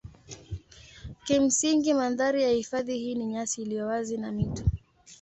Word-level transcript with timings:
Kimsingi 1.23 1.93
mandhari 1.93 2.43
ya 2.43 2.49
hifadhi 2.49 2.97
hii 2.97 3.15
ni 3.15 3.25
nyasi 3.25 3.61
iliyo 3.61 3.87
wazi 3.87 4.17
na 4.17 4.31
mito. 4.31 4.63